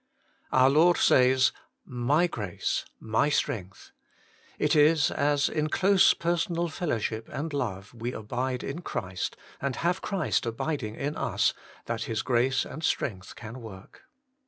[0.49, 0.57] 2.
[0.57, 3.91] Our Lord says:* My grace, My strength.'
[4.57, 10.01] It is as, in close personal fellowship and love, we abide in Christ, and have
[10.01, 11.53] Christ abiding in us,
[11.85, 14.05] that His grace and strength can work.